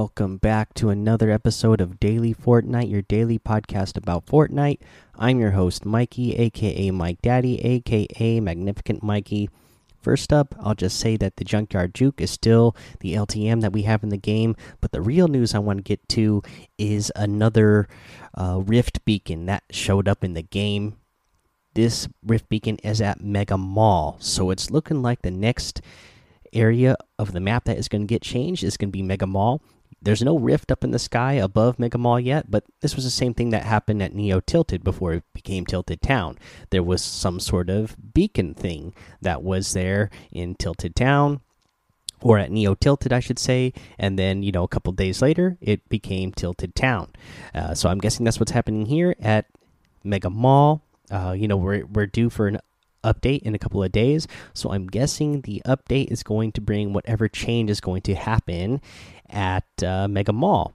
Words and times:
Welcome 0.00 0.38
back 0.38 0.72
to 0.76 0.88
another 0.88 1.30
episode 1.30 1.82
of 1.82 2.00
Daily 2.00 2.32
Fortnite, 2.32 2.90
your 2.90 3.02
daily 3.02 3.38
podcast 3.38 3.98
about 3.98 4.24
Fortnite. 4.24 4.78
I'm 5.14 5.38
your 5.38 5.50
host, 5.50 5.84
Mikey, 5.84 6.36
aka 6.36 6.90
Mike 6.90 7.20
Daddy, 7.20 7.60
aka 7.60 8.40
Magnificent 8.40 9.02
Mikey. 9.02 9.50
First 10.00 10.32
up, 10.32 10.54
I'll 10.58 10.74
just 10.74 10.98
say 10.98 11.18
that 11.18 11.36
the 11.36 11.44
Junkyard 11.44 11.94
Juke 11.94 12.22
is 12.22 12.30
still 12.30 12.74
the 13.00 13.12
LTM 13.12 13.60
that 13.60 13.74
we 13.74 13.82
have 13.82 14.02
in 14.02 14.08
the 14.08 14.16
game, 14.16 14.56
but 14.80 14.92
the 14.92 15.02
real 15.02 15.28
news 15.28 15.54
I 15.54 15.58
want 15.58 15.80
to 15.80 15.82
get 15.82 16.08
to 16.08 16.42
is 16.78 17.12
another 17.14 17.86
uh, 18.34 18.62
Rift 18.64 19.04
Beacon 19.04 19.44
that 19.46 19.64
showed 19.70 20.08
up 20.08 20.24
in 20.24 20.32
the 20.32 20.40
game. 20.40 20.96
This 21.74 22.08
Rift 22.24 22.48
Beacon 22.48 22.76
is 22.76 23.02
at 23.02 23.20
Mega 23.20 23.58
Mall, 23.58 24.16
so 24.18 24.48
it's 24.48 24.70
looking 24.70 25.02
like 25.02 25.20
the 25.20 25.30
next 25.30 25.82
area 26.54 26.96
of 27.18 27.32
the 27.32 27.40
map 27.40 27.64
that 27.64 27.76
is 27.76 27.86
going 27.86 28.02
to 28.02 28.06
get 28.06 28.22
changed 28.22 28.64
is 28.64 28.78
going 28.78 28.88
to 28.88 28.92
be 28.92 29.02
Mega 29.02 29.26
Mall. 29.26 29.60
There's 30.02 30.22
no 30.22 30.38
rift 30.38 30.72
up 30.72 30.82
in 30.82 30.92
the 30.92 30.98
sky 30.98 31.34
above 31.34 31.78
Mega 31.78 31.98
Mall 31.98 32.18
yet, 32.18 32.50
but 32.50 32.64
this 32.80 32.96
was 32.96 33.04
the 33.04 33.10
same 33.10 33.34
thing 33.34 33.50
that 33.50 33.64
happened 33.64 34.02
at 34.02 34.14
Neo 34.14 34.40
Tilted 34.40 34.82
before 34.82 35.12
it 35.12 35.24
became 35.34 35.66
Tilted 35.66 36.00
Town. 36.00 36.38
There 36.70 36.82
was 36.82 37.02
some 37.02 37.38
sort 37.38 37.68
of 37.68 37.96
beacon 38.14 38.54
thing 38.54 38.94
that 39.20 39.42
was 39.42 39.74
there 39.74 40.08
in 40.32 40.54
Tilted 40.54 40.96
Town, 40.96 41.40
or 42.22 42.38
at 42.38 42.50
Neo 42.50 42.74
Tilted, 42.74 43.12
I 43.12 43.20
should 43.20 43.38
say, 43.38 43.74
and 43.98 44.18
then 44.18 44.42
you 44.42 44.52
know 44.52 44.64
a 44.64 44.68
couple 44.68 44.92
days 44.92 45.20
later 45.20 45.58
it 45.60 45.86
became 45.90 46.32
Tilted 46.32 46.74
Town. 46.74 47.10
Uh, 47.54 47.74
so 47.74 47.90
I'm 47.90 47.98
guessing 47.98 48.24
that's 48.24 48.40
what's 48.40 48.52
happening 48.52 48.86
here 48.86 49.14
at 49.20 49.46
Mega 50.02 50.30
Mall. 50.30 50.82
Uh, 51.10 51.34
you 51.36 51.46
know 51.48 51.56
we're 51.56 51.84
we're 51.84 52.06
due 52.06 52.30
for 52.30 52.46
an 52.48 52.58
update 53.02 53.42
in 53.42 53.54
a 53.54 53.58
couple 53.58 53.82
of 53.82 53.92
days. 53.92 54.26
So 54.54 54.72
I'm 54.72 54.86
guessing 54.86 55.42
the 55.42 55.62
update 55.66 56.10
is 56.10 56.22
going 56.22 56.52
to 56.52 56.60
bring 56.60 56.92
whatever 56.92 57.28
change 57.28 57.70
is 57.70 57.80
going 57.80 58.02
to 58.02 58.14
happen 58.14 58.80
at 59.28 59.64
uh, 59.82 60.08
Mega 60.08 60.32
Mall. 60.32 60.74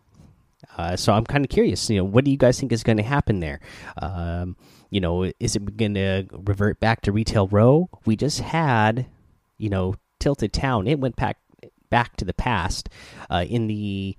Uh, 0.77 0.95
so 0.95 1.13
I'm 1.13 1.25
kind 1.25 1.45
of 1.45 1.49
curious. 1.49 1.89
You 1.89 1.97
know, 1.97 2.03
what 2.03 2.25
do 2.25 2.31
you 2.31 2.37
guys 2.37 2.59
think 2.59 2.71
is 2.71 2.83
going 2.83 2.97
to 2.97 3.03
happen 3.03 3.39
there? 3.39 3.59
Um, 4.01 4.57
you 4.89 4.99
know, 4.99 5.31
is 5.39 5.55
it 5.55 5.77
going 5.77 5.93
to 5.95 6.25
revert 6.31 6.79
back 6.79 7.01
to 7.01 7.11
Retail 7.11 7.47
Row? 7.47 7.89
We 8.05 8.15
just 8.15 8.39
had, 8.39 9.05
you 9.57 9.69
know, 9.69 9.95
Tilted 10.19 10.53
Town. 10.53 10.87
It 10.87 10.99
went 10.99 11.15
back 11.15 11.37
back 11.89 12.15
to 12.17 12.25
the 12.25 12.33
past 12.33 12.89
uh, 13.29 13.45
in 13.47 13.67
the 13.67 14.17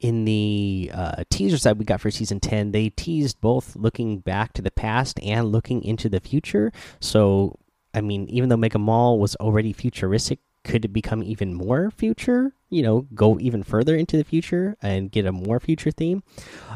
in 0.00 0.24
the 0.24 0.90
uh, 0.92 1.24
teasers 1.30 1.62
that 1.62 1.78
we 1.78 1.84
got 1.84 2.00
for 2.00 2.10
season 2.10 2.38
10 2.38 2.72
they 2.72 2.90
teased 2.90 3.40
both 3.40 3.74
looking 3.76 4.18
back 4.18 4.52
to 4.52 4.62
the 4.62 4.70
past 4.70 5.18
and 5.22 5.52
looking 5.52 5.82
into 5.82 6.08
the 6.08 6.20
future. 6.20 6.72
So 7.00 7.58
i 7.94 8.00
mean 8.00 8.28
even 8.28 8.48
though 8.48 8.56
mega 8.56 8.78
mall 8.78 9.18
was 9.18 9.36
already 9.36 9.72
futuristic 9.72 10.40
could 10.66 10.84
it 10.84 10.92
become 10.92 11.22
even 11.22 11.54
more 11.54 11.90
future? 11.90 12.52
You 12.68 12.82
know 12.82 13.06
go 13.14 13.38
even 13.38 13.62
further 13.62 13.94
into 13.94 14.16
the 14.16 14.24
future 14.24 14.76
and 14.82 15.10
get 15.10 15.24
a 15.24 15.32
more 15.32 15.60
future 15.60 15.92
theme? 15.92 16.24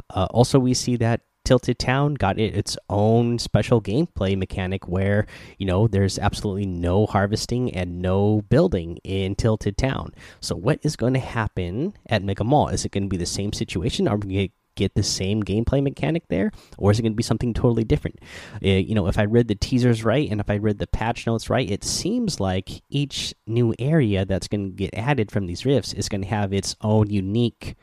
Uh, 0.08 0.28
also 0.30 0.58
we 0.58 0.74
see 0.74 0.96
that 0.96 1.22
Tilted 1.50 1.80
Town 1.80 2.14
got 2.14 2.38
it 2.38 2.54
its 2.54 2.78
own 2.88 3.40
special 3.40 3.82
gameplay 3.82 4.38
mechanic 4.38 4.86
where, 4.86 5.26
you 5.58 5.66
know, 5.66 5.88
there's 5.88 6.16
absolutely 6.16 6.64
no 6.64 7.06
harvesting 7.06 7.74
and 7.74 8.00
no 8.00 8.42
building 8.42 8.98
in 9.02 9.34
Tilted 9.34 9.76
Town. 9.76 10.14
So, 10.38 10.54
what 10.54 10.78
is 10.84 10.94
going 10.94 11.14
to 11.14 11.18
happen 11.18 11.94
at 12.06 12.22
Mega 12.22 12.44
Mall? 12.44 12.68
Is 12.68 12.84
it 12.84 12.92
going 12.92 13.02
to 13.02 13.08
be 13.08 13.16
the 13.16 13.26
same 13.26 13.52
situation? 13.52 14.06
Are 14.06 14.16
we 14.16 14.32
going 14.32 14.46
to 14.46 14.54
get 14.76 14.94
the 14.94 15.02
same 15.02 15.42
gameplay 15.42 15.82
mechanic 15.82 16.28
there, 16.28 16.52
or 16.78 16.92
is 16.92 17.00
it 17.00 17.02
going 17.02 17.14
to 17.14 17.16
be 17.16 17.24
something 17.24 17.52
totally 17.52 17.82
different? 17.82 18.20
Uh, 18.64 18.68
you 18.68 18.94
know, 18.94 19.08
if 19.08 19.18
I 19.18 19.24
read 19.24 19.48
the 19.48 19.56
teasers 19.56 20.04
right 20.04 20.30
and 20.30 20.40
if 20.40 20.48
I 20.48 20.58
read 20.58 20.78
the 20.78 20.86
patch 20.86 21.26
notes 21.26 21.50
right, 21.50 21.68
it 21.68 21.82
seems 21.82 22.38
like 22.38 22.80
each 22.90 23.34
new 23.48 23.74
area 23.80 24.24
that's 24.24 24.46
going 24.46 24.70
to 24.70 24.76
get 24.76 24.94
added 24.94 25.32
from 25.32 25.48
these 25.48 25.66
rifts 25.66 25.94
is 25.94 26.08
going 26.08 26.22
to 26.22 26.28
have 26.28 26.52
its 26.52 26.76
own 26.80 27.10
unique 27.10 27.74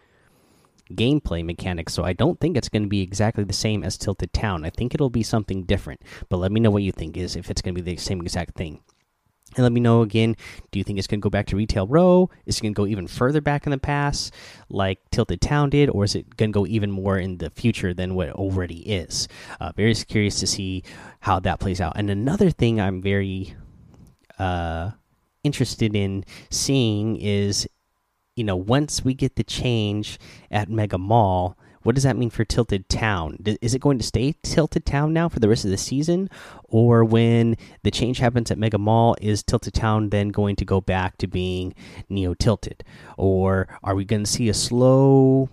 gameplay 0.92 1.44
mechanics. 1.44 1.94
So 1.94 2.04
I 2.04 2.14
don't 2.14 2.40
think 2.40 2.58
it's 2.58 2.70
going 2.70 2.84
to 2.84 2.90
be 2.90 3.02
exactly 3.02 3.44
the 3.44 3.54
same 3.54 3.84
as 3.84 3.98
Tilted 3.98 4.34
Town. 4.34 4.66
I 4.66 4.70
think 4.70 4.94
it'll 4.94 5.10
be 5.10 5.24
something 5.24 5.64
different. 5.64 6.02
But 6.30 6.38
let 6.38 6.52
me 6.52 6.60
know 6.60 6.72
what 6.72 6.84
you 6.84 6.92
think 6.92 7.18
is 7.18 7.36
if 7.36 7.50
it's 7.50 7.62
going 7.62 7.76
to 7.76 7.82
be 7.82 7.96
the 7.96 8.02
same 8.02 8.22
exact 8.22 8.56
thing. 8.56 8.82
And 9.56 9.64
let 9.64 9.72
me 9.72 9.80
know 9.80 10.02
again, 10.02 10.36
do 10.72 10.78
you 10.78 10.84
think 10.84 11.00
it's 11.00 11.08
going 11.08 11.22
to 11.22 11.24
go 11.24 11.30
back 11.30 11.48
to 11.48 11.56
Retail 11.56 11.88
Row? 11.88 12.30
Is 12.46 12.58
it 12.58 12.62
going 12.62 12.74
to 12.74 12.78
go 12.78 12.86
even 12.86 13.08
further 13.08 13.42
back 13.42 13.66
in 13.66 13.72
the 13.72 13.78
past, 13.78 14.34
like 14.70 15.00
Tilted 15.10 15.42
Town 15.42 15.70
did? 15.70 15.90
Or 15.90 16.04
is 16.04 16.16
it 16.16 16.36
going 16.38 16.52
to 16.52 16.60
go 16.60 16.68
even 16.68 16.92
more 16.92 17.18
in 17.18 17.38
the 17.38 17.50
future 17.50 17.94
than 17.94 18.14
what 18.14 18.28
it 18.28 18.36
already 18.36 18.80
is? 18.80 19.28
Uh, 19.60 19.72
very 19.76 19.96
curious 19.96 20.40
to 20.42 20.48
see 20.48 20.84
how 21.22 21.40
that 21.40 21.60
plays 21.60 21.82
out. 21.82 21.94
And 21.96 22.10
another 22.10 22.52
thing 22.52 22.82
I'm 22.82 23.02
very 23.02 23.56
uh, 24.38 24.92
interested 25.44 25.96
in 25.96 26.26
seeing 26.52 27.16
is 27.16 27.68
you 28.38 28.44
know, 28.44 28.56
once 28.56 29.04
we 29.04 29.16
get 29.16 29.36
the 29.36 29.44
change 29.44 30.20
at 30.52 30.70
Mega 30.70 31.00
Mall, 31.00 31.58
what 31.82 31.96
does 31.96 32.04
that 32.04 32.18
mean 32.18 32.30
for 32.30 32.46
Tilted 32.46 32.88
Town? 32.88 33.38
Is 33.62 33.74
it 33.74 33.82
going 33.82 33.98
to 33.98 34.04
stay 34.04 34.36
Tilted 34.44 34.86
Town 34.86 35.12
now 35.12 35.28
for 35.28 35.40
the 35.40 35.50
rest 35.50 35.66
of 35.66 35.72
the 35.72 35.78
season? 35.78 36.30
Or 36.66 37.04
when 37.04 37.58
the 37.84 37.92
change 37.92 38.20
happens 38.20 38.52
at 38.52 38.60
Mega 38.60 38.78
Mall, 38.78 39.16
is 39.22 39.42
Tilted 39.42 39.74
Town 39.74 40.10
then 40.10 40.30
going 40.30 40.56
to 40.58 40.66
go 40.66 40.82
back 40.82 41.18
to 41.18 41.28
being 41.28 41.74
Neo 42.10 42.36
Tilted? 42.36 42.84
Or 43.18 43.68
are 43.84 43.96
we 43.96 44.06
going 44.06 44.24
to 44.24 44.32
see 44.32 44.50
a 44.50 44.54
slow 44.54 45.50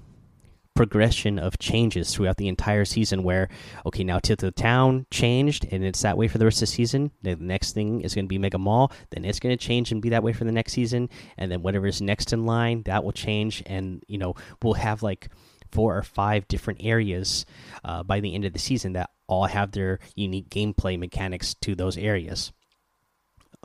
progression 0.75 1.39
of 1.39 1.59
changes 1.59 2.13
throughout 2.13 2.37
the 2.37 2.49
entire 2.49 2.85
season 2.85 3.23
where 3.23 3.49
okay 3.87 4.03
now 4.03 4.19
Tilted 4.19 4.57
Town 4.57 5.07
changed 5.11 5.67
and 5.71 5.85
it's 5.85 6.03
that 6.03 6.19
way 6.19 6.27
for 6.27 6.39
the 6.39 6.45
rest 6.45 6.57
of 6.57 6.61
the 6.63 6.67
season. 6.67 7.13
The 7.23 7.37
next 7.37 7.73
thing 7.73 8.01
is 8.01 8.15
going 8.15 8.25
to 8.25 8.29
be 8.29 8.39
Mega 8.39 8.59
Mall 8.59 8.93
then 9.11 9.25
it's 9.25 9.41
going 9.41 9.57
to 9.57 9.65
change 9.65 9.93
and 9.93 10.03
be 10.03 10.09
that 10.11 10.23
way 10.23 10.33
for 10.33 10.45
the 10.45 10.53
next 10.53 10.73
season 10.73 11.09
and 11.39 11.51
then 11.51 11.63
whatever 11.63 11.87
is 11.87 12.03
next 12.03 12.33
in 12.33 12.45
line 12.45 12.83
that 12.83 13.05
will 13.05 13.13
change 13.13 13.63
and 13.67 14.03
you 14.09 14.19
know 14.19 14.35
we'll 14.63 14.75
have 14.75 15.03
like 15.03 15.29
four 15.71 15.97
or 15.97 16.03
five 16.03 16.47
different 16.49 16.81
areas 16.83 17.47
uh, 17.85 18.03
by 18.03 18.21
the 18.21 18.35
end 18.35 18.45
of 18.45 18.53
the 18.53 18.59
season 18.59 18.93
that 18.95 19.11
all 19.27 19.47
have 19.47 19.73
their 19.73 19.99
unique 20.15 20.49
gameplay 20.49 20.99
mechanics 20.99 21.55
to 21.55 21.75
those 21.75 21.97
areas. 21.97 22.53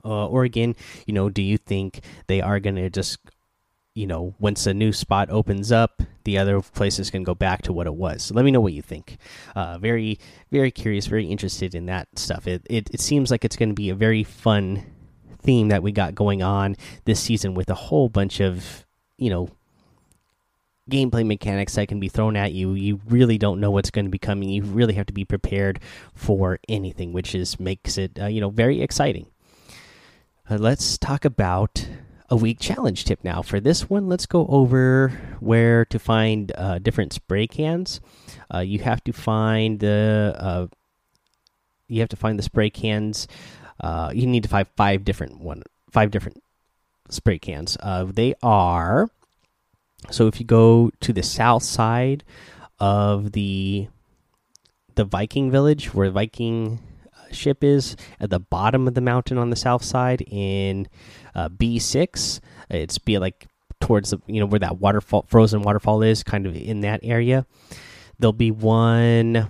Uh, 0.06 0.28
or 0.28 0.46
again 0.46 0.74
you 1.06 1.14
know 1.14 1.30
do 1.30 1.42
you 1.42 1.58
think 1.58 2.00
they 2.28 2.40
are 2.40 2.62
going 2.62 2.78
to 2.78 2.90
just 2.90 3.18
you 3.96 4.08
know, 4.08 4.34
once 4.40 4.66
a 4.66 4.74
new 4.74 4.94
spot 4.94 5.30
opens 5.30 5.72
up, 5.72 6.02
the 6.24 6.38
other 6.38 6.62
places 6.62 7.10
can 7.10 7.24
go 7.24 7.34
back 7.34 7.62
to 7.64 7.74
what 7.74 7.88
it 7.88 7.96
was. 7.96 8.24
So 8.24 8.36
let 8.36 8.46
me 8.46 8.52
know 8.52 8.62
what 8.62 8.74
you 8.74 8.82
think. 8.82 9.18
Uh, 9.56 9.78
very, 9.78 10.20
very 10.52 10.72
curious, 10.72 11.08
very 11.08 11.26
interested 11.26 11.74
in 11.74 11.86
that 11.88 12.08
stuff. 12.18 12.48
It 12.48 12.66
it, 12.70 12.90
it 12.92 13.00
seems 13.00 13.32
like 13.32 13.44
it's 13.44 13.56
going 13.56 13.70
to 13.70 13.76
be 13.76 13.90
a 13.90 13.96
very 13.96 14.24
fun 14.24 14.86
theme 15.42 15.70
that 15.70 15.84
we 15.84 15.92
got 15.92 16.16
going 16.16 16.44
on 16.44 16.76
this 17.06 17.20
season 17.20 17.54
with 17.54 17.70
a 17.70 17.76
whole 17.76 18.10
bunch 18.10 18.42
of 18.42 18.86
you 19.18 19.30
know 19.30 19.50
gameplay 20.90 21.26
mechanics 21.26 21.76
that 21.76 21.88
can 21.88 22.00
be 22.00 22.10
thrown 22.10 22.36
at 22.36 22.52
you. 22.52 22.74
You 22.74 23.00
really 23.08 23.38
don't 23.38 23.60
know 23.60 23.72
what's 23.72 23.92
going 23.92 24.06
to 24.06 24.12
be 24.12 24.18
coming. 24.20 24.50
You 24.50 24.64
really 24.64 24.96
have 24.96 25.06
to 25.06 25.14
be 25.14 25.26
prepared 25.26 25.80
for 26.14 26.60
anything, 26.68 27.14
which 27.14 27.34
is 27.36 27.60
makes 27.60 27.98
it 27.98 28.20
uh, 28.20 28.28
you 28.28 28.42
know 28.42 28.50
very 28.50 28.82
exciting. 28.82 29.28
Uh, 30.50 30.58
let's 30.58 30.98
talk 30.98 31.26
about 31.26 31.88
a 32.30 32.36
week 32.36 32.60
challenge 32.60 33.06
tip 33.06 33.24
now. 33.24 33.42
For 33.42 33.60
this 33.60 33.90
one, 33.90 34.08
let's 34.08 34.26
go 34.26 34.46
over 34.48 35.10
where 35.40 35.86
to 35.86 36.00
find 36.00 36.52
uh, 36.56 36.80
different 36.80 37.14
spray 37.14 37.48
cans. 37.48 38.00
Uh, 38.54 38.60
you 38.60 38.80
have 38.80 39.04
to 39.06 39.14
find 39.14 39.80
the 39.80 40.36
uh, 40.38 40.68
you 41.88 42.00
have 42.02 42.10
to 42.10 42.16
find 42.16 42.38
the 42.38 42.44
spray 42.44 42.70
cans. 42.70 43.28
Uh, 43.80 44.12
you 44.14 44.28
need 44.28 44.44
to 44.44 44.50
find 44.50 44.68
five 44.76 45.04
different 45.04 45.40
one 45.40 45.64
five 45.92 46.12
different 46.12 46.44
spray 47.10 47.40
cans. 47.40 47.78
Uh, 47.82 48.04
they 48.04 48.36
are 48.44 49.10
so 50.12 50.28
if 50.28 50.40
you 50.40 50.46
go 50.46 50.92
to 51.02 51.14
the 51.14 51.24
south 51.24 51.64
side 51.64 52.24
of 52.80 53.34
the 53.34 53.88
the 54.96 55.04
Viking 55.04 55.52
village 55.52 55.94
where 55.94 56.10
Viking 56.10 56.80
ship 57.32 57.64
is 57.64 57.96
at 58.20 58.30
the 58.30 58.40
bottom 58.40 58.88
of 58.88 58.94
the 58.94 59.02
mountain 59.02 59.38
on 59.38 59.50
the 59.50 59.56
south 59.56 59.84
side 59.84 60.24
in 60.28 60.88
uh, 61.36 61.50
B6. 61.50 62.40
It's 62.70 62.98
be 62.98 63.18
like 63.18 63.48
towards 63.80 64.12
the 64.12 64.22
you 64.28 64.40
know 64.40 64.46
where 64.46 64.60
that 64.60 64.80
waterfall, 64.80 65.26
frozen 65.28 65.62
waterfall 65.62 66.02
is, 66.02 66.24
kind 66.24 66.46
of 66.46 66.56
in 66.56 66.82
that 66.82 67.02
area. 67.04 67.46
There'll 68.20 68.34
be 68.34 68.52
one. 68.52 69.50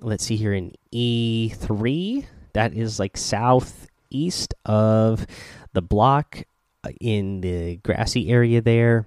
Let's 0.00 0.24
see 0.24 0.36
here 0.36 0.52
in 0.52 0.74
E3. 0.92 2.26
That 2.52 2.74
is 2.74 2.98
like 2.98 3.16
southeast 3.16 4.54
of 4.64 5.26
the 5.72 5.82
block 5.82 6.42
uh, 6.84 6.90
in 7.00 7.40
the 7.40 7.76
grassy 7.76 8.30
area 8.30 8.60
there. 8.60 9.06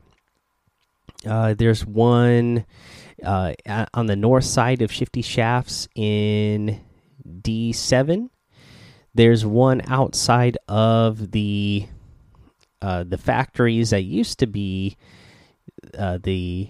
Uh, 1.25 1.53
there's 1.53 1.85
one 1.85 2.65
uh, 3.23 3.53
on 3.93 4.07
the 4.07 4.15
north 4.15 4.45
side 4.45 4.81
of 4.81 4.91
Shifty 4.91 5.21
Shafts 5.21 5.87
in 5.95 6.81
D7. 7.25 8.29
There's 9.13 9.45
one 9.45 9.81
outside 9.87 10.57
of 10.67 11.31
the 11.31 11.87
uh, 12.81 13.03
the 13.03 13.17
factories 13.17 13.91
that 13.91 14.01
used 14.01 14.39
to 14.39 14.47
be 14.47 14.97
uh, 15.97 16.17
the 16.21 16.69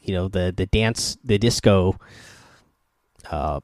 you 0.00 0.14
know 0.14 0.28
the 0.28 0.52
the 0.56 0.66
dance 0.66 1.18
the 1.24 1.38
disco 1.38 1.98
uh, 3.30 3.60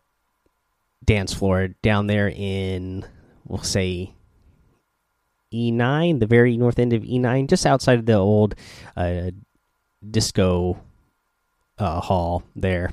dance 1.05 1.32
floor 1.32 1.69
down 1.82 2.08
there 2.08 2.29
in 2.29 3.05
we'll 3.46 3.62
say 3.62 4.12
E9, 5.53 6.20
the 6.20 6.26
very 6.26 6.56
north 6.56 6.79
end 6.79 6.93
of 6.93 7.03
E9, 7.03 7.49
just 7.49 7.67
outside 7.67 7.99
of 7.99 8.06
the 8.06 8.14
old 8.14 8.55
uh, 8.96 9.31
disco 10.08 10.81
uh, 11.81 12.00
hall 12.00 12.43
there. 12.55 12.93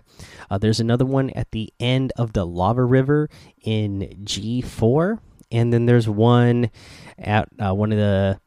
Uh, 0.49 0.57
there's 0.57 0.79
another 0.79 1.05
one 1.05 1.29
at 1.31 1.51
the 1.51 1.71
end 1.79 2.13
of 2.15 2.33
the 2.33 2.45
lava 2.45 2.83
river 2.83 3.29
in 3.61 4.17
G4, 4.23 5.19
and 5.51 5.73
then 5.73 5.85
there's 5.85 6.07
one 6.07 6.69
at 7.17 7.49
uh, 7.59 7.73
one 7.73 7.91
of 7.91 7.97
the 7.97 8.39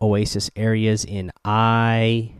oasis 0.00 0.50
areas 0.56 1.04
in 1.04 1.30
I8. 1.44 2.32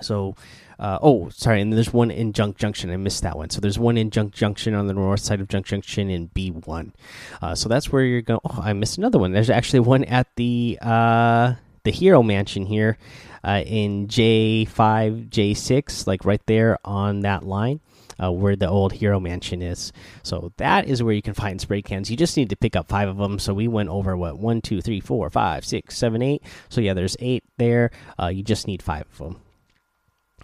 So, 0.00 0.34
uh, 0.78 0.98
oh, 1.00 1.28
sorry, 1.28 1.60
and 1.60 1.72
there's 1.72 1.92
one 1.92 2.10
in 2.10 2.32
Junk 2.32 2.56
Junction. 2.56 2.90
I 2.90 2.96
missed 2.96 3.22
that 3.22 3.36
one. 3.36 3.50
So 3.50 3.60
there's 3.60 3.78
one 3.78 3.96
in 3.96 4.10
Junk 4.10 4.34
Junction 4.34 4.74
on 4.74 4.86
the 4.86 4.94
north 4.94 5.20
side 5.20 5.40
of 5.40 5.48
Junk 5.48 5.66
Junction 5.66 6.10
in 6.10 6.28
B1. 6.28 6.92
Uh, 7.40 7.54
so 7.54 7.68
that's 7.68 7.92
where 7.92 8.02
you're 8.02 8.22
going. 8.22 8.40
Oh, 8.44 8.60
I 8.62 8.72
missed 8.72 8.98
another 8.98 9.18
one. 9.18 9.32
There's 9.32 9.50
actually 9.50 9.80
one 9.80 10.04
at 10.04 10.26
the 10.36 10.78
uh, 10.82 11.54
the 11.84 11.90
Hero 11.90 12.22
Mansion 12.22 12.66
here 12.66 12.98
uh, 13.44 13.62
in 13.66 14.06
J5, 14.08 15.28
J6, 15.28 16.06
like 16.06 16.24
right 16.24 16.44
there 16.46 16.78
on 16.84 17.20
that 17.20 17.44
line. 17.44 17.80
Uh, 18.22 18.30
where 18.30 18.54
the 18.54 18.68
old 18.68 18.92
hero 18.92 19.18
mansion 19.18 19.62
is. 19.62 19.90
So 20.22 20.52
that 20.58 20.86
is 20.86 21.02
where 21.02 21.14
you 21.14 21.22
can 21.22 21.34
find 21.34 21.60
spray 21.60 21.82
cans. 21.82 22.10
You 22.10 22.16
just 22.16 22.36
need 22.36 22.50
to 22.50 22.56
pick 22.56 22.76
up 22.76 22.86
five 22.86 23.08
of 23.08 23.16
them. 23.16 23.38
So 23.38 23.54
we 23.54 23.66
went 23.66 23.88
over 23.88 24.16
what 24.16 24.38
one, 24.38 24.60
two, 24.60 24.80
three, 24.80 25.00
four, 25.00 25.28
five, 25.30 25.64
six, 25.64 25.96
seven, 25.96 26.20
eight. 26.22 26.42
So 26.68 26.82
yeah, 26.82 26.94
there's 26.94 27.16
eight 27.20 27.42
there. 27.56 27.90
Uh, 28.20 28.28
you 28.28 28.44
just 28.44 28.66
need 28.66 28.82
five 28.82 29.06
of 29.10 29.18
them. 29.18 29.40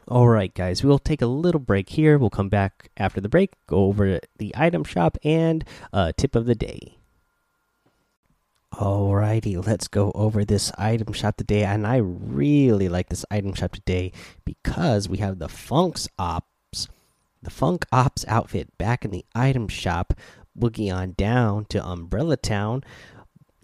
All 0.09 0.27
right, 0.27 0.53
guys, 0.53 0.83
we'll 0.83 0.99
take 0.99 1.21
a 1.21 1.27
little 1.27 1.61
break 1.61 1.91
here. 1.91 2.17
We'll 2.17 2.31
come 2.31 2.49
back 2.49 2.91
after 2.97 3.21
the 3.21 3.29
break, 3.29 3.53
go 3.67 3.85
over 3.85 4.19
the 4.39 4.55
item 4.57 4.83
shop 4.83 5.19
and 5.23 5.63
uh, 5.93 6.13
tip 6.17 6.35
of 6.35 6.47
the 6.47 6.55
day. 6.55 6.98
Alrighty, 8.79 9.67
let's 9.67 9.89
go 9.89 10.13
over 10.15 10.45
this 10.45 10.71
item 10.79 11.13
shop 11.13 11.37
today. 11.37 11.65
And 11.65 11.85
I 11.85 11.97
really 11.97 12.89
like 12.89 13.09
this 13.09 13.25
item 13.29 13.53
shop 13.53 13.73
today 13.73 14.13
because 14.45 15.09
we 15.09 15.19
have 15.19 15.41
the 15.41 15.49
Funks 15.49 16.07
Ops, 16.17 16.87
the 17.43 17.51
Funk 17.51 17.87
Ops 17.91 18.25
outfit 18.29 18.79
back 18.79 19.05
in 19.05 19.11
the 19.11 19.25
item 19.35 19.67
shop, 19.67 20.15
boogie 20.57 20.95
on 20.95 21.15
down 21.15 21.65
to 21.71 21.85
Umbrella 21.85 22.37
Town. 22.37 22.85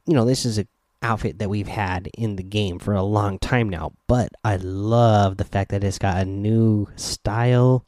You 0.05 0.15
know, 0.15 0.25
this 0.25 0.45
is 0.45 0.59
a 0.59 0.67
outfit 1.01 1.39
that 1.39 1.49
we've 1.51 1.69
had 1.69 2.09
in 2.19 2.35
the 2.35 2.43
game 2.43 2.81
for 2.81 2.93
a 2.93 3.03
long 3.05 3.39
time 3.39 3.69
now, 3.69 3.93
but 4.09 4.31
I 4.43 4.57
love 4.57 5.37
the 5.37 5.45
fact 5.45 5.71
that 5.71 5.85
it's 5.85 6.01
got 6.01 6.23
a 6.23 6.25
new 6.25 6.89
style 6.97 7.87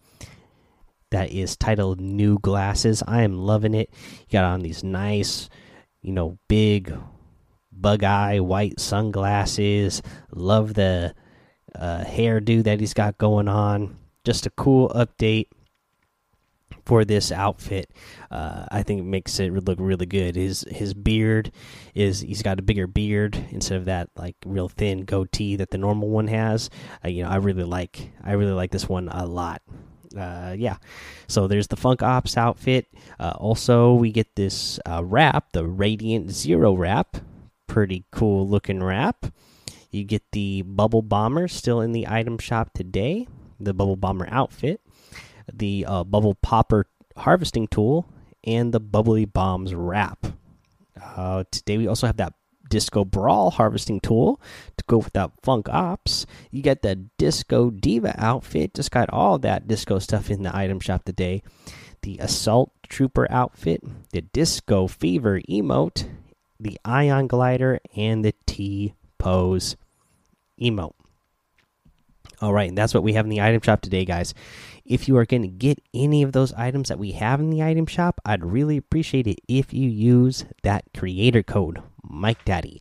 that 1.11 1.33
is 1.33 1.57
titled 1.57 2.01
New 2.01 2.39
Glasses. 2.39 3.03
I 3.05 3.23
am 3.23 3.37
loving 3.37 3.75
it. 3.75 3.91
You 4.29 4.33
got 4.33 4.45
on 4.45 4.61
these 4.61 4.85
nice, 4.85 5.49
you 6.03 6.13
know, 6.13 6.39
big 6.47 6.97
bug 7.81 8.05
eye 8.05 8.41
white 8.41 8.81
sunglasses. 8.81 10.03
Love 10.33 10.75
the 10.75 11.15
uh, 11.75 12.05
hairdo 12.05 12.65
that 12.65 12.81
he's 12.81 12.95
got 12.95 13.19
going 13.19 13.49
on. 13.49 13.97
Just 14.25 14.47
a 14.47 14.51
cool 14.51 14.89
update 14.91 15.49
for 16.85 17.05
this 17.05 17.33
outfit. 17.33 17.91
Uh, 18.31 18.67
I 18.71 18.83
think 18.83 19.01
it 19.01 19.05
makes 19.05 19.39
it 19.41 19.53
look 19.53 19.79
really 19.81 20.07
good. 20.07 20.37
His 20.37 20.65
his 20.71 20.95
beard 20.95 21.53
is 21.95 22.21
he's 22.21 22.43
got 22.43 22.59
a 22.59 22.63
bigger 22.63 22.87
beard 22.87 23.37
instead 23.51 23.79
of 23.79 23.85
that 23.87 24.09
like 24.17 24.37
real 24.47 24.69
thin 24.69 25.05
goatee 25.05 25.57
that 25.57 25.71
the 25.71 25.79
normal 25.79 26.09
one 26.09 26.29
has. 26.29 26.71
Uh, 27.05 27.09
you 27.09 27.25
know, 27.25 27.29
I 27.29 27.37
really 27.37 27.65
like 27.65 28.13
I 28.23 28.33
really 28.33 28.53
like 28.53 28.71
this 28.71 28.89
one 28.89 29.09
a 29.09 29.27
lot. 29.27 29.63
Uh, 30.17 30.55
yeah, 30.57 30.77
so 31.29 31.47
there's 31.47 31.67
the 31.67 31.77
Funk 31.77 32.03
Ops 32.03 32.39
outfit. 32.39 32.87
Uh, 33.21 33.35
also, 33.37 33.93
we 33.93 34.11
get 34.11 34.35
this 34.35 34.81
uh, 34.87 35.05
wrap, 35.05 35.53
the 35.53 35.67
Radiant 35.67 36.31
Zero 36.31 36.73
wrap. 36.73 37.19
Pretty 37.77 38.07
cool 38.11 38.49
looking 38.49 38.83
wrap. 38.83 39.27
You 39.91 40.05
get 40.05 40.23
the 40.33 40.63
Bubble 40.63 41.03
Bomber 41.03 41.47
still 41.47 41.83
in 41.83 41.93
the 41.93 42.09
item 42.09 42.39
shop 42.39 42.71
today. 42.73 43.29
The 43.61 43.75
Bubble 43.75 43.97
Bomber 43.97 44.27
outfit 44.31 44.81
the 45.53 45.85
uh, 45.87 46.05
bubble 46.05 46.35
popper 46.37 46.87
harvesting 47.17 47.67
tool, 47.69 48.09
and 48.45 48.73
the 48.73 48.81
bubbly 48.81 49.27
bombs 49.27 49.75
wrap. 49.75 50.27
Uh, 51.03 51.45
today 51.51 51.77
we 51.77 51.87
also 51.87 52.07
have 52.07 52.17
that 52.17 52.33
disco 52.71 53.05
brawl 53.05 53.51
harvesting 53.51 54.01
tool 54.01 54.41
to 54.79 54.85
go 54.87 54.97
with 54.97 55.13
that 55.13 55.33
funk 55.43 55.69
ops. 55.69 56.25
You 56.51 56.63
get 56.63 56.81
the 56.81 56.97
disco 57.19 57.71
diva 57.71 58.15
outfit. 58.19 58.73
Just 58.73 58.91
got 58.91 59.11
all 59.11 59.39
that 59.41 59.69
disco 59.69 59.99
stuff 59.99 60.31
in 60.31 60.43
the 60.43 60.57
item 60.57 60.81
shop 60.81 61.05
today. 61.05 61.43
The 62.01 62.17
assault 62.19 62.73
trooper 62.89 63.31
outfit, 63.31 63.83
the 64.13 64.23
disco 64.23 64.87
fever 64.87 65.41
emote, 65.49 66.09
the 66.59 66.79
ion 66.85 67.27
glider, 67.27 67.81
and 67.97 68.25
the 68.25 68.35
T 68.47 68.95
pose 69.19 69.77
emote. 70.61 70.95
All 72.41 72.53
right, 72.53 72.69
and 72.69 72.77
that's 72.77 72.93
what 72.93 73.03
we 73.03 73.15
have 73.15 73.25
in 73.25 73.31
the 73.31 73.41
item 73.41 73.63
shop 73.63 73.81
today, 73.81 74.05
guys. 74.05 74.35
If 74.85 75.09
you 75.09 75.17
are 75.17 75.25
going 75.25 75.43
to 75.43 75.49
get 75.49 75.83
any 75.95 76.23
of 76.23 76.33
those 76.33 76.53
items 76.53 76.89
that 76.89 76.99
we 76.99 77.13
have 77.13 77.41
in 77.41 77.51
the 77.51 77.63
item 77.63 77.87
shop, 77.87 78.21
I'd 78.25 78.45
really 78.45 78.77
appreciate 78.77 79.27
it 79.27 79.41
if 79.49 79.73
you 79.73 79.89
use 79.89 80.45
that 80.63 80.85
creator 80.97 81.43
code, 81.43 81.83
Mike 82.03 82.45
Daddy, 82.45 82.81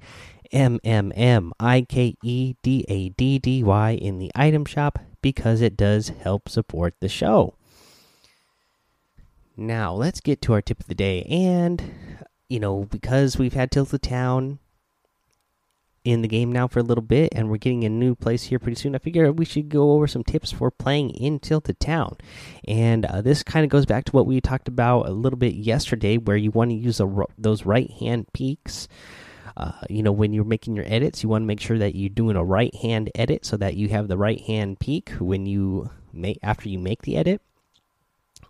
M 0.52 0.80
M 0.84 1.12
M 1.16 1.54
I 1.60 1.82
K 1.82 2.16
E 2.22 2.56
D 2.62 2.86
A 2.90 3.10
D 3.10 3.40
D 3.40 3.64
Y, 3.64 3.92
in 3.92 4.20
the 4.20 4.32
item 4.36 4.66
shop 4.66 5.00
because 5.22 5.62
it 5.62 5.76
does 5.76 6.10
help 6.10 6.48
support 6.50 6.94
the 7.00 7.10
show. 7.10 7.56
Now, 9.58 9.94
let's 9.94 10.20
get 10.20 10.42
to 10.44 10.54
our 10.54 10.62
tip 10.62 10.80
of 10.82 10.88
the 10.88 10.94
day. 10.96 11.24
And, 11.24 11.82
you 12.50 12.60
know, 12.60 12.84
because 12.86 13.38
we've 13.38 13.54
had 13.54 13.72
Tilted 13.72 14.02
Town 14.02 14.60
in 16.04 16.22
the 16.22 16.28
game 16.28 16.52
now 16.52 16.68
for 16.68 16.80
a 16.80 16.84
little 16.84 17.04
bit, 17.04 17.34
and 17.36 17.50
we're 17.50 17.58
getting 17.58 17.84
a 17.84 17.90
new 17.90 18.14
place 18.14 18.44
here 18.44 18.60
pretty 18.60 18.80
soon. 18.80 18.94
I 18.96 19.00
figure 19.00 19.32
we 19.32 19.44
should 19.44 19.70
go 19.70 19.94
over 19.94 20.06
some 20.06 20.24
tips 20.24 20.52
for 20.52 20.70
playing 20.70 21.10
in 21.10 21.40
Tilted 21.40 21.80
Town, 21.80 22.18
and 22.68 23.06
uh, 23.06 23.22
this 23.22 23.42
kind 23.42 23.64
of 23.64 23.72
goes 23.72 23.88
back 23.88 24.06
to 24.06 24.12
what 24.12 24.28
we 24.28 24.40
talked 24.40 24.68
about 24.68 25.08
a 25.08 25.12
little 25.12 25.40
bit 25.40 25.56
yesterday, 25.56 26.18
where 26.18 26.38
you 26.38 26.52
want 26.52 26.70
to 26.70 26.76
use 26.76 27.00
a, 27.00 27.24
those 27.38 27.66
right 27.66 27.90
hand 27.90 28.32
peeks. 28.34 28.88
Uh, 29.58 29.72
you 29.90 30.04
know, 30.04 30.12
when 30.12 30.34
you're 30.34 30.44
making 30.44 30.76
your 30.76 30.86
edits, 30.86 31.24
you 31.24 31.30
want 31.30 31.42
to 31.42 31.48
make 31.48 31.62
sure 31.62 31.78
that 31.78 31.96
you're 31.96 32.10
doing 32.10 32.36
a 32.36 32.44
right 32.44 32.76
hand 32.76 33.10
edit 33.16 33.46
so 33.46 33.56
that 33.56 33.76
you 33.76 33.88
have 33.88 34.08
the 34.08 34.18
right 34.18 34.42
hand 34.42 34.80
peek 34.80 35.12
when 35.12 35.46
you 35.46 35.90
make 36.12 36.38
after 36.44 36.68
you 36.70 36.78
make 36.78 37.02
the 37.04 37.16
edit. 37.16 37.42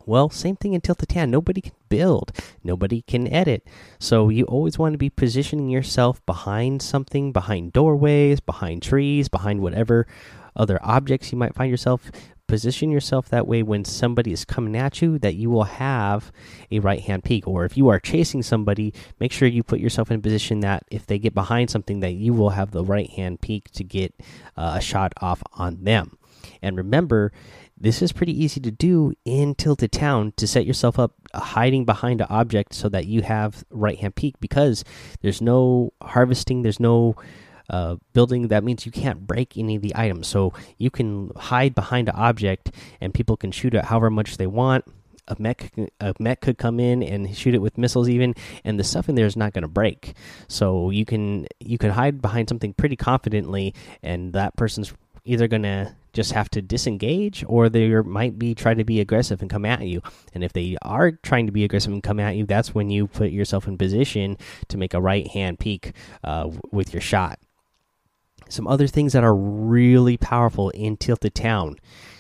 Well, 0.07 0.29
same 0.29 0.55
thing 0.55 0.74
in 0.74 0.81
Tilted 0.81 1.09
Town. 1.09 1.31
Nobody 1.31 1.62
can 1.62 1.74
build, 1.89 2.31
nobody 2.63 3.01
can 3.01 3.27
edit. 3.27 3.67
So 4.00 4.29
you 4.29 4.45
always 4.45 4.77
want 4.77 4.93
to 4.93 5.00
be 5.00 5.09
positioning 5.09 5.69
yourself 5.69 6.24
behind 6.25 6.81
something, 6.81 7.31
behind 7.31 7.74
doorways, 7.74 8.39
behind 8.39 8.83
trees, 8.83 9.29
behind 9.29 9.62
whatever 9.62 10.05
other 10.55 10.79
objects 10.83 11.31
you 11.31 11.38
might 11.38 11.55
find 11.55 11.71
yourself. 11.71 12.12
Position 12.47 12.91
yourself 12.91 13.27
that 13.29 13.47
way 13.47 13.63
when 13.63 13.83
somebody 13.83 14.31
is 14.31 14.45
coming 14.45 14.75
at 14.75 15.01
you, 15.01 15.17
that 15.17 15.33
you 15.33 15.50
will 15.50 15.63
have 15.63 16.31
a 16.69 16.77
right 16.77 17.01
hand 17.01 17.24
peek. 17.24 17.47
Or 17.47 17.65
if 17.65 17.75
you 17.75 17.89
are 17.89 18.00
chasing 18.00 18.43
somebody, 18.43 18.93
make 19.19 19.31
sure 19.31 19.47
you 19.47 19.63
put 19.63 19.79
yourself 19.79 20.12
in 20.12 20.19
a 20.19 20.21
position 20.21 20.59
that 20.59 20.83
if 20.91 21.07
they 21.07 21.17
get 21.17 21.33
behind 21.33 21.71
something, 21.71 22.01
that 22.01 22.13
you 22.13 22.33
will 22.35 22.51
have 22.51 22.69
the 22.69 22.83
right 22.83 23.09
hand 23.09 23.41
peek 23.41 23.71
to 23.71 23.83
get 23.83 24.13
uh, 24.55 24.75
a 24.77 24.81
shot 24.81 25.13
off 25.21 25.41
on 25.53 25.83
them. 25.85 26.19
And 26.62 26.77
remember, 26.77 27.31
this 27.86 28.01
is 28.01 28.12
pretty 28.12 28.44
easy 28.44 28.60
to 28.60 28.72
do 28.72 29.13
in 29.25 29.54
Tilted 29.54 29.92
Town 29.92 30.34
to 30.38 30.48
set 30.48 30.65
yourself 30.65 30.98
up 30.98 31.13
hiding 31.36 31.86
behind 31.86 32.20
an 32.20 32.25
object 32.32 32.74
so 32.74 32.89
that 32.89 33.06
you 33.06 33.22
have 33.22 33.63
right 33.70 34.00
hand 34.00 34.15
peek 34.15 34.39
because 34.39 34.84
there's 35.22 35.39
no 35.39 35.94
harvesting, 36.01 36.63
there's 36.63 36.80
no 36.80 37.15
uh, 37.70 37.98
building. 38.13 38.48
That 38.48 38.63
means 38.63 38.88
you 38.88 38.92
can't 38.92 39.27
break 39.27 39.56
any 39.56 39.75
of 39.75 39.84
the 39.84 39.96
items. 39.96 40.27
So 40.27 40.51
you 40.80 40.89
can 40.89 41.30
hide 41.36 41.75
behind 41.75 42.10
an 42.10 42.15
object 42.15 42.72
and 43.01 43.13
people 43.13 43.38
can 43.38 43.51
shoot 43.51 43.75
it 43.75 43.86
however 43.86 44.10
much 44.10 44.38
they 44.38 44.48
want. 44.48 44.86
A 45.27 45.36
mech, 45.38 45.72
a 46.00 46.15
mech 46.20 46.42
could 46.42 46.58
come 46.58 46.80
in 46.80 47.04
and 47.04 47.36
shoot 47.38 47.54
it 47.54 47.62
with 47.62 47.77
missiles, 47.77 48.10
even, 48.10 48.34
and 48.63 48.80
the 48.80 48.84
stuff 48.84 49.10
in 49.10 49.15
there 49.15 49.25
is 49.27 49.36
not 49.36 49.54
going 49.54 49.63
to 49.63 49.68
break. 49.68 50.13
So 50.48 50.89
you 50.92 51.06
can 51.06 51.48
you 51.60 51.80
can 51.80 51.89
hide 51.89 52.22
behind 52.22 52.48
something 52.48 52.74
pretty 52.74 52.96
confidently, 52.96 53.74
and 54.04 54.34
that 54.34 54.56
person's 54.56 54.94
either 55.25 55.48
going 55.48 55.63
to 55.63 55.96
just 56.13 56.32
have 56.32 56.50
to 56.50 56.62
disengage 56.62 57.44
or 57.48 57.67
they 57.67 57.89
might 58.01 58.39
be 58.39 58.55
trying 58.55 58.77
to 58.77 58.86
be 58.86 59.01
aggressive 59.01 59.41
and 59.41 59.50
come 59.50 59.65
at 59.65 59.82
you. 59.82 60.01
And 60.34 60.44
if 60.44 60.53
they 60.53 60.77
are 60.82 61.12
trying 61.12 61.46
to 61.48 61.51
be 61.51 61.65
aggressive 61.65 61.91
and 61.91 62.01
come 62.01 62.20
at 62.20 62.36
you, 62.36 62.46
that's 62.46 62.74
when 62.74 62.89
you 62.89 63.08
put 63.08 63.32
yourself 63.32 63.67
in 63.67 63.77
position 63.77 64.38
to 64.70 64.77
make 64.77 64.94
a 64.94 65.01
right 65.01 65.27
hand 65.27 65.60
peek 65.60 65.91
uh, 66.24 66.50
with 66.72 66.94
your 66.94 67.01
shot. 67.01 67.39
Some 68.48 68.67
other 68.67 68.88
things 68.88 69.13
that 69.13 69.24
are 69.24 69.36
really 69.36 70.17
powerful 70.17 70.70
in 70.70 70.98
Tilted 70.98 71.36
Town 71.36 71.77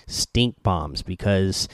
stink 0.07 0.61
bombs 0.63 1.03
because, 1.03 1.67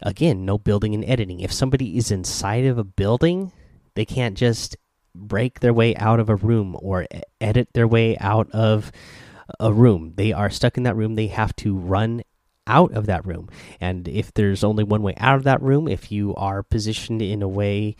again, 0.00 0.44
no 0.44 0.58
building 0.58 0.94
and 0.94 1.04
editing. 1.04 1.40
If 1.40 1.52
somebody 1.52 1.96
is 1.98 2.10
inside 2.10 2.64
of 2.64 2.78
a 2.78 2.84
building, 2.84 3.52
they 3.94 4.04
can't 4.04 4.36
just 4.36 4.76
break 5.14 5.60
their 5.60 5.74
way 5.74 5.96
out 5.96 6.20
of 6.20 6.28
a 6.28 6.36
room 6.36 6.76
or 6.80 7.06
edit 7.40 7.68
their 7.72 7.88
way 7.88 8.16
out 8.18 8.50
of 8.52 8.92
a 9.60 9.72
room. 9.72 10.12
They 10.16 10.32
are 10.32 10.50
stuck 10.50 10.76
in 10.76 10.82
that 10.84 10.96
room. 10.96 11.14
They 11.14 11.28
have 11.28 11.54
to 11.56 11.76
run 11.76 12.22
out 12.66 12.92
of 12.92 13.06
that 13.06 13.24
room. 13.24 13.48
And 13.80 14.08
if 14.08 14.32
there's 14.34 14.64
only 14.64 14.84
one 14.84 15.02
way 15.02 15.14
out 15.18 15.36
of 15.36 15.44
that 15.44 15.62
room, 15.62 15.88
if 15.88 16.10
you 16.10 16.34
are 16.34 16.62
positioned 16.62 17.22
in 17.22 17.42
a 17.42 17.48
way 17.48 17.96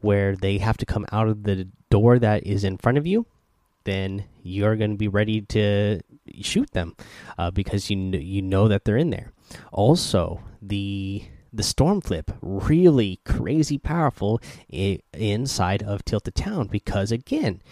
where 0.00 0.36
they 0.36 0.58
have 0.58 0.76
to 0.78 0.86
come 0.86 1.06
out 1.12 1.28
of 1.28 1.42
the 1.44 1.68
door 1.90 2.18
that 2.18 2.46
is 2.46 2.64
in 2.64 2.78
front 2.78 2.98
of 2.98 3.06
you, 3.06 3.26
then 3.84 4.24
you're 4.42 4.76
going 4.76 4.90
to 4.90 4.96
be 4.96 5.08
ready 5.08 5.40
to 5.40 6.00
shoot 6.40 6.70
them 6.72 6.96
uh, 7.38 7.50
because 7.50 7.88
you 7.88 7.96
you 7.96 8.42
know 8.42 8.68
that 8.68 8.84
they're 8.84 8.96
in 8.96 9.10
there. 9.10 9.32
Also, 9.72 10.42
the 10.60 11.24
the 11.52 11.62
storm 11.62 12.00
flip 12.00 12.32
really 12.42 13.20
crazy 13.24 13.78
powerful 13.78 14.40
inside 14.68 15.82
of 15.82 16.04
tilted 16.04 16.34
town 16.34 16.66
because 16.66 17.10
again 17.10 17.62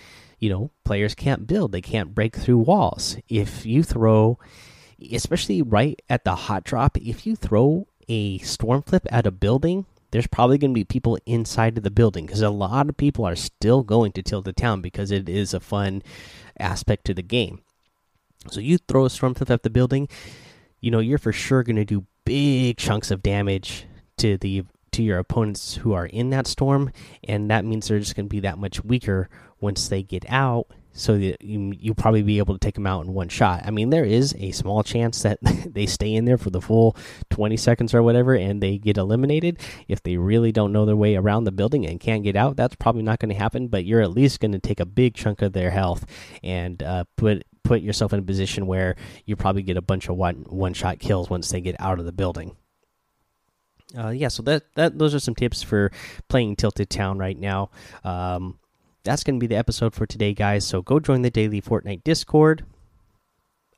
you 0.44 0.50
know 0.50 0.70
players 0.84 1.14
can't 1.14 1.46
build. 1.46 1.72
They 1.72 1.80
can't 1.80 2.14
break 2.14 2.36
through 2.36 2.58
walls. 2.58 3.16
If 3.30 3.64
you 3.64 3.82
throw 3.82 4.38
especially 5.10 5.62
right 5.62 6.00
at 6.08 6.24
the 6.24 6.34
hot 6.34 6.64
drop 6.64 6.96
if 6.98 7.26
you 7.26 7.34
throw 7.34 7.86
a 8.08 8.38
storm 8.38 8.80
flip 8.80 9.06
at 9.10 9.26
a 9.26 9.30
building 9.30 9.84
there's 10.12 10.26
probably 10.28 10.56
going 10.56 10.70
to 10.70 10.74
be 10.74 10.84
people 10.84 11.18
inside 11.26 11.76
of 11.76 11.82
the 11.82 11.90
building 11.90 12.24
because 12.24 12.40
a 12.40 12.48
lot 12.48 12.88
of 12.88 12.96
people 12.96 13.24
are 13.24 13.34
still 13.34 13.82
going 13.82 14.12
to 14.12 14.22
tilted 14.22 14.56
town 14.56 14.80
because 14.80 15.10
it 15.10 15.28
is 15.28 15.52
a 15.52 15.58
fun 15.58 16.00
aspect 16.58 17.04
to 17.04 17.12
the 17.12 17.22
game. 17.22 17.60
So 18.50 18.60
you 18.60 18.78
throw 18.78 19.04
a 19.04 19.10
storm 19.10 19.34
flip 19.34 19.50
at 19.50 19.62
the 19.62 19.70
building 19.70 20.08
you 20.80 20.90
know 20.90 21.00
you're 21.00 21.18
for 21.18 21.32
sure 21.32 21.62
going 21.62 21.76
to 21.76 21.84
do 21.86 22.06
big 22.26 22.76
chunks 22.76 23.10
of 23.10 23.22
damage 23.22 23.86
to 24.18 24.36
the 24.36 24.64
to 24.94 25.02
your 25.02 25.18
opponents 25.18 25.74
who 25.74 25.92
are 25.92 26.06
in 26.06 26.30
that 26.30 26.46
storm, 26.46 26.90
and 27.24 27.50
that 27.50 27.64
means 27.64 27.88
they're 27.88 27.98
just 27.98 28.16
going 28.16 28.26
to 28.26 28.30
be 28.30 28.40
that 28.40 28.58
much 28.58 28.84
weaker 28.84 29.28
once 29.60 29.88
they 29.88 30.02
get 30.02 30.24
out. 30.28 30.66
So 30.96 31.18
that 31.18 31.42
you, 31.42 31.72
you'll 31.76 31.96
probably 31.96 32.22
be 32.22 32.38
able 32.38 32.54
to 32.54 32.60
take 32.60 32.76
them 32.76 32.86
out 32.86 33.04
in 33.04 33.12
one 33.12 33.28
shot. 33.28 33.62
I 33.64 33.72
mean, 33.72 33.90
there 33.90 34.04
is 34.04 34.32
a 34.38 34.52
small 34.52 34.84
chance 34.84 35.22
that 35.22 35.40
they 35.66 35.86
stay 35.86 36.14
in 36.14 36.24
there 36.24 36.38
for 36.38 36.50
the 36.50 36.60
full 36.60 36.96
20 37.30 37.56
seconds 37.56 37.92
or 37.94 38.02
whatever, 38.04 38.36
and 38.36 38.62
they 38.62 38.78
get 38.78 38.96
eliminated. 38.96 39.58
If 39.88 40.04
they 40.04 40.16
really 40.18 40.52
don't 40.52 40.72
know 40.72 40.86
their 40.86 40.94
way 40.94 41.16
around 41.16 41.44
the 41.44 41.50
building 41.50 41.84
and 41.84 41.98
can't 41.98 42.22
get 42.22 42.36
out, 42.36 42.54
that's 42.54 42.76
probably 42.76 43.02
not 43.02 43.18
going 43.18 43.30
to 43.30 43.34
happen. 43.34 43.66
But 43.66 43.84
you're 43.84 44.02
at 44.02 44.12
least 44.12 44.38
going 44.38 44.52
to 44.52 44.60
take 44.60 44.78
a 44.78 44.86
big 44.86 45.14
chunk 45.14 45.42
of 45.42 45.52
their 45.52 45.72
health 45.72 46.06
and 46.44 46.80
uh, 46.80 47.04
put 47.16 47.44
put 47.64 47.80
yourself 47.80 48.12
in 48.12 48.20
a 48.20 48.22
position 48.22 48.66
where 48.68 48.94
you 49.24 49.34
probably 49.34 49.62
get 49.62 49.76
a 49.76 49.82
bunch 49.82 50.08
of 50.08 50.14
one 50.14 50.44
one 50.48 50.74
shot 50.74 51.00
kills 51.00 51.28
once 51.28 51.50
they 51.50 51.60
get 51.60 51.74
out 51.80 51.98
of 51.98 52.04
the 52.04 52.12
building. 52.12 52.54
Uh, 53.96 54.10
yeah, 54.10 54.28
so 54.28 54.42
that 54.42 54.64
that 54.74 54.98
those 54.98 55.14
are 55.14 55.20
some 55.20 55.34
tips 55.34 55.62
for 55.62 55.90
playing 56.28 56.56
Tilted 56.56 56.90
Town 56.90 57.18
right 57.18 57.38
now. 57.38 57.70
Um, 58.02 58.58
that's 59.04 59.22
going 59.22 59.36
to 59.36 59.40
be 59.40 59.46
the 59.46 59.56
episode 59.56 59.94
for 59.94 60.06
today, 60.06 60.34
guys. 60.34 60.66
So 60.66 60.82
go 60.82 60.98
join 60.98 61.22
the 61.22 61.30
daily 61.30 61.60
Fortnite 61.60 62.04
Discord. 62.04 62.64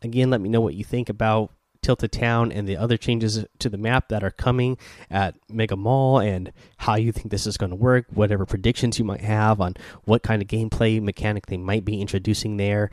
Again, 0.03 0.31
let 0.31 0.41
me 0.41 0.49
know 0.49 0.61
what 0.61 0.75
you 0.75 0.85
think 0.85 1.09
about 1.09 1.53
Tilted 1.83 2.13
Town 2.13 2.53
and 2.53 2.69
the 2.69 2.77
other 2.77 2.97
changes 2.97 3.45
to 3.59 3.69
the 3.69 3.79
map 3.79 4.09
that 4.09 4.23
are 4.23 4.31
coming 4.31 4.79
at 5.11 5.37
Mega 5.49 5.77
Mall 5.77 6.21
and 6.21 6.53
how 6.77 6.95
you 6.95 7.13
think 7.13 7.31
this 7.31 7.47
is 7.47 7.57
going 7.57 7.71
to 7.71 7.77
work, 7.77 8.07
whatever 8.11 8.47
predictions 8.47 8.99
you 8.99 9.05
might 9.05 9.23
have 9.23 9.61
on 9.61 9.75
what 10.05 10.23
kind 10.23 10.43
of 10.43 10.49
gameplay 10.49 11.03
mechanic 11.03 11.47
they 11.47 11.57
might 11.57 11.85
be 11.85 12.01
introducing 12.01 12.57
there 12.57 12.91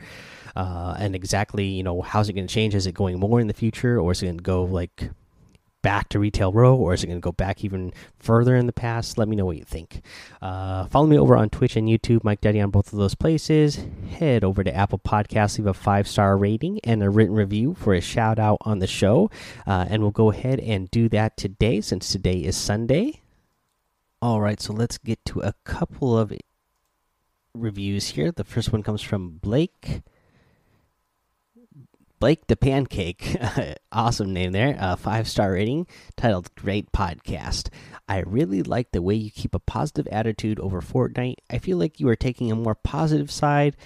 uh, 0.56 0.94
and 0.98 1.14
exactly 1.14 1.64
you 1.64 1.82
know 1.82 2.00
how's 2.00 2.28
it 2.28 2.34
going 2.34 2.46
to 2.46 2.52
change 2.52 2.74
is 2.74 2.86
it 2.86 2.92
going 2.92 3.18
more 3.18 3.40
in 3.40 3.46
the 3.46 3.54
future 3.54 3.98
or 3.98 4.12
is 4.12 4.22
it 4.22 4.26
going 4.26 4.38
to 4.38 4.42
go 4.42 4.64
like 4.64 5.10
back 5.84 6.08
to 6.08 6.18
retail 6.18 6.50
row 6.50 6.74
or 6.74 6.94
is 6.94 7.04
it 7.04 7.08
going 7.08 7.18
to 7.18 7.24
go 7.24 7.30
back 7.30 7.62
even 7.62 7.92
further 8.18 8.56
in 8.56 8.64
the 8.64 8.72
past? 8.72 9.18
Let 9.18 9.28
me 9.28 9.36
know 9.36 9.44
what 9.44 9.58
you 9.58 9.64
think. 9.64 10.00
Uh, 10.40 10.86
follow 10.86 11.06
me 11.06 11.18
over 11.18 11.36
on 11.36 11.50
twitch 11.50 11.76
and 11.76 11.86
youtube 11.86 12.24
mike 12.24 12.40
daddy 12.40 12.58
on 12.58 12.70
both 12.70 12.90
of 12.90 12.98
those 12.98 13.14
places. 13.14 13.84
Head 14.18 14.42
over 14.44 14.64
to 14.64 14.74
apple 14.74 14.98
Podcasts, 14.98 15.58
leave 15.58 15.66
a 15.66 15.74
five 15.74 16.08
star 16.08 16.38
rating 16.38 16.80
and 16.84 17.02
a 17.02 17.10
written 17.10 17.34
review 17.34 17.74
for 17.74 17.92
a 17.92 18.00
shout 18.00 18.38
out 18.38 18.56
on 18.62 18.78
the 18.78 18.86
show. 18.86 19.30
Uh, 19.66 19.84
and 19.90 20.00
we'll 20.00 20.10
go 20.10 20.30
ahead 20.30 20.58
and 20.58 20.90
do 20.90 21.10
that 21.10 21.36
today 21.36 21.82
since 21.82 22.10
today 22.10 22.38
is 22.38 22.56
sunday. 22.56 23.20
All 24.22 24.40
right 24.40 24.60
so 24.60 24.72
let's 24.72 24.96
get 24.96 25.22
to 25.26 25.40
a 25.40 25.52
couple 25.64 26.16
of 26.16 26.32
reviews 27.52 28.08
here. 28.08 28.32
The 28.32 28.42
first 28.42 28.72
one 28.72 28.82
comes 28.82 29.02
from 29.02 29.32
blake 29.42 30.00
Blake 32.24 32.46
the 32.46 32.56
Pancake, 32.56 33.36
awesome 33.92 34.32
name 34.32 34.52
there, 34.52 34.78
uh, 34.80 34.96
five 34.96 35.28
star 35.28 35.52
rating, 35.52 35.86
titled 36.16 36.54
Great 36.54 36.90
Podcast. 36.90 37.68
I 38.08 38.20
really 38.20 38.62
like 38.62 38.92
the 38.92 39.02
way 39.02 39.14
you 39.14 39.30
keep 39.30 39.54
a 39.54 39.58
positive 39.58 40.06
attitude 40.10 40.58
over 40.58 40.80
Fortnite. 40.80 41.34
I 41.50 41.58
feel 41.58 41.76
like 41.76 42.00
you 42.00 42.08
are 42.08 42.16
taking 42.16 42.50
a 42.50 42.56
more 42.56 42.76
positive 42.76 43.30
side 43.30 43.76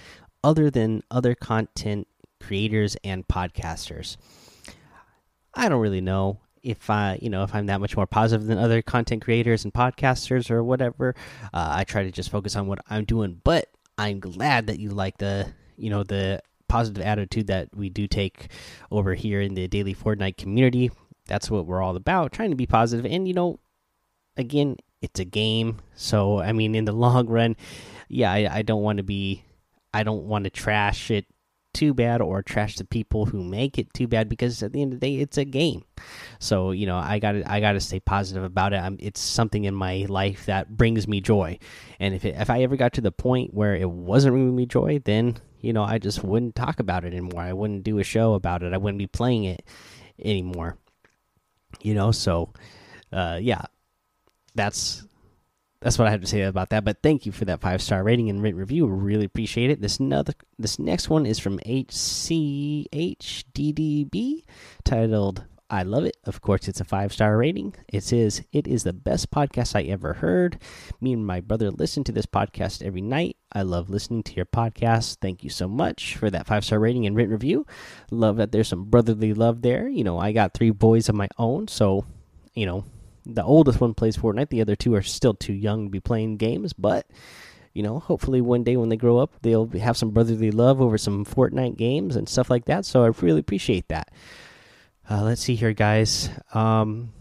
other 0.41 0.71
than 0.71 1.03
other 1.11 1.35
content 1.35 2.07
creators 2.39 2.95
and 3.03 3.27
podcasters. 3.27 4.15
I 5.53 5.67
don't 5.67 5.81
really 5.81 5.99
know 5.99 6.39
if 6.63 6.89
I, 6.89 7.19
you 7.21 7.29
know, 7.29 7.43
if 7.43 7.53
I'm 7.53 7.65
that 7.65 7.81
much 7.81 7.97
more 7.97 8.07
positive 8.07 8.47
than 8.47 8.57
other 8.57 8.81
content 8.81 9.21
creators 9.21 9.65
and 9.65 9.73
podcasters 9.73 10.49
or 10.49 10.63
whatever. 10.63 11.13
Uh, 11.53 11.71
I 11.73 11.83
try 11.83 12.03
to 12.03 12.11
just 12.11 12.31
focus 12.31 12.55
on 12.55 12.67
what 12.67 12.79
I'm 12.89 13.03
doing, 13.03 13.41
but 13.43 13.67
I'm 13.97 14.21
glad 14.21 14.67
that 14.67 14.79
you 14.79 14.91
like 14.91 15.17
the, 15.17 15.51
you 15.75 15.89
know, 15.89 16.03
the 16.03 16.41
positive 16.69 17.03
attitude 17.03 17.47
that 17.47 17.69
we 17.75 17.89
do 17.89 18.07
take 18.07 18.47
over 18.91 19.13
here 19.13 19.41
in 19.41 19.55
the 19.55 19.67
daily 19.67 19.93
Fortnite 19.93 20.37
community. 20.37 20.91
That's 21.27 21.51
what 21.51 21.65
we're 21.65 21.81
all 21.81 21.95
about, 21.95 22.31
trying 22.31 22.51
to 22.51 22.55
be 22.55 22.65
positive. 22.65 23.05
And 23.05 23.27
you 23.27 23.33
know, 23.33 23.59
again, 24.37 24.77
it's 25.01 25.19
a 25.19 25.25
game, 25.25 25.77
so 25.95 26.39
I 26.39 26.53
mean, 26.53 26.75
in 26.75 26.85
the 26.85 26.93
long 26.93 27.27
run, 27.27 27.55
yeah, 28.07 28.31
I, 28.31 28.57
I 28.57 28.61
don't 28.61 28.81
want 28.81 28.97
to 28.97 29.03
be, 29.03 29.43
I 29.93 30.03
don't 30.03 30.25
want 30.25 30.45
to 30.45 30.49
trash 30.49 31.11
it 31.11 31.25
too 31.73 31.93
bad 31.93 32.21
or 32.21 32.41
trash 32.41 32.75
the 32.77 32.83
people 32.83 33.25
who 33.25 33.43
make 33.43 33.77
it 33.77 33.93
too 33.93 34.07
bad 34.07 34.27
because 34.27 34.63
at 34.63 34.73
the 34.73 34.81
end 34.81 34.91
of 34.91 34.99
the 34.99 35.05
day 35.05 35.21
it's 35.21 35.37
a 35.37 35.45
game 35.45 35.83
so 36.39 36.71
you 36.71 36.87
know 36.87 36.97
i 36.97 37.19
gotta 37.19 37.43
i 37.49 37.59
gotta 37.59 37.79
stay 37.79 37.99
positive 37.99 38.43
about 38.43 38.73
it 38.73 38.77
I'm, 38.77 38.97
it's 38.99 39.19
something 39.19 39.65
in 39.65 39.75
my 39.75 40.05
life 40.09 40.47
that 40.47 40.75
brings 40.75 41.07
me 41.07 41.21
joy 41.21 41.59
and 41.99 42.15
if, 42.15 42.25
it, 42.25 42.35
if 42.37 42.49
i 42.49 42.63
ever 42.63 42.75
got 42.75 42.93
to 42.93 43.01
the 43.01 43.11
point 43.11 43.53
where 43.53 43.75
it 43.75 43.89
wasn't 43.89 44.33
bringing 44.33 44.55
me 44.55 44.65
joy 44.65 44.99
then 45.05 45.37
you 45.59 45.73
know, 45.73 45.83
I 45.83 45.97
just 45.97 46.23
wouldn't 46.23 46.55
talk 46.55 46.79
about 46.79 47.03
it 47.03 47.13
anymore. 47.13 47.41
I 47.41 47.53
wouldn't 47.53 47.83
do 47.83 47.99
a 47.99 48.03
show 48.03 48.33
about 48.33 48.63
it. 48.63 48.73
I 48.73 48.77
wouldn't 48.77 48.99
be 48.99 49.07
playing 49.07 49.43
it 49.45 49.63
anymore. 50.23 50.77
You 51.81 51.93
know, 51.93 52.11
so 52.11 52.53
uh, 53.11 53.39
yeah, 53.41 53.63
that's 54.55 55.05
that's 55.81 55.97
what 55.97 56.07
I 56.07 56.11
have 56.11 56.21
to 56.21 56.27
say 56.27 56.41
about 56.41 56.69
that. 56.69 56.83
But 56.83 57.01
thank 57.01 57.25
you 57.25 57.31
for 57.31 57.45
that 57.45 57.61
five 57.61 57.81
star 57.81 58.03
rating 58.03 58.29
and 58.29 58.41
written 58.41 58.59
review. 58.59 58.85
Really 58.87 59.25
appreciate 59.25 59.69
it. 59.69 59.81
This 59.81 59.99
another 59.99 60.33
this 60.57 60.79
next 60.79 61.09
one 61.09 61.25
is 61.25 61.39
from 61.39 61.59
HCHDDB 61.59 62.83
titled 64.83 65.45
I 65.71 65.83
love 65.83 66.03
it. 66.03 66.17
Of 66.25 66.41
course, 66.41 66.67
it's 66.67 66.81
a 66.81 66.85
five 66.85 67.13
star 67.13 67.37
rating. 67.37 67.75
It 67.87 68.03
says, 68.03 68.41
It 68.51 68.65
is 68.67 68.83
the 68.83 68.93
best 68.93 69.29
podcast 69.29 69.75
I 69.75 69.83
ever 69.83 70.13
heard. 70.13 70.57
Me 70.99 71.13
and 71.13 71.25
my 71.25 71.41
brother 71.41 71.69
listen 71.69 72.03
to 72.05 72.11
this 72.11 72.25
podcast 72.25 72.81
every 72.81 73.01
night. 73.01 73.37
I 73.51 73.61
love 73.61 73.89
listening 73.89 74.23
to 74.23 74.33
your 74.33 74.45
podcast. 74.45 75.17
Thank 75.21 75.43
you 75.43 75.51
so 75.51 75.67
much 75.67 76.15
for 76.15 76.31
that 76.31 76.47
five 76.47 76.65
star 76.65 76.79
rating 76.79 77.05
and 77.05 77.15
written 77.15 77.33
review. 77.33 77.67
Love 78.09 78.37
that 78.37 78.51
there's 78.51 78.67
some 78.67 78.85
brotherly 78.85 79.33
love 79.35 79.61
there. 79.61 79.87
You 79.87 80.03
know, 80.03 80.17
I 80.17 80.31
got 80.31 80.55
three 80.55 80.71
boys 80.71 81.07
of 81.07 81.13
my 81.13 81.27
own. 81.37 81.67
So, 81.67 82.03
you 82.55 82.65
know, 82.65 82.85
the 83.27 83.43
oldest 83.43 83.79
one 83.79 83.93
plays 83.93 84.17
Fortnite. 84.17 84.49
The 84.49 84.61
other 84.61 84.75
two 84.75 84.95
are 84.95 85.03
still 85.03 85.35
too 85.35 85.53
young 85.53 85.85
to 85.85 85.89
be 85.91 85.99
playing 85.99 86.37
games. 86.37 86.73
But, 86.73 87.05
you 87.75 87.83
know, 87.83 87.99
hopefully 87.99 88.41
one 88.41 88.63
day 88.63 88.75
when 88.75 88.89
they 88.89 88.97
grow 88.97 89.19
up, 89.19 89.33
they'll 89.43 89.67
have 89.67 89.97
some 89.97 90.09
brotherly 90.09 90.49
love 90.49 90.81
over 90.81 90.97
some 90.97 91.25
Fortnite 91.25 91.77
games 91.77 92.15
and 92.15 92.27
stuff 92.27 92.49
like 92.49 92.65
that. 92.65 92.85
So 92.85 93.03
I 93.03 93.11
really 93.21 93.41
appreciate 93.41 93.87
that. 93.89 94.09
Uh, 95.09 95.23
let's 95.23 95.41
see 95.41 95.55
here, 95.55 95.73
guys. 95.73 96.29
Um, 96.53 97.11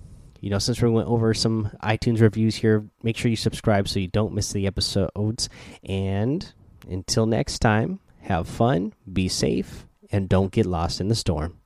you 0.41 0.51
know, 0.51 0.59
since 0.59 0.81
we 0.83 0.91
went 0.91 1.09
over 1.09 1.33
some 1.33 1.71
iTunes 1.83 2.21
reviews 2.21 2.55
here, 2.55 2.87
make 3.03 3.17
sure 3.17 3.31
you 3.31 3.37
subscribe 3.37 3.89
so 3.89 3.99
you 3.99 4.09
don't 4.09 4.35
miss 4.35 4.53
the 4.53 4.67
episodes. 4.67 5.49
And 5.83 6.53
until 6.89 7.27
next 7.27 7.61
time, 7.61 8.01
have 8.21 8.47
fun, 8.47 8.93
be 9.11 9.29
safe, 9.29 9.87
and 10.13 10.29
don't 10.29 10.53
get 10.53 10.67
lost 10.67 11.01
in 11.01 11.09
the 11.09 11.15
storm. 11.15 11.59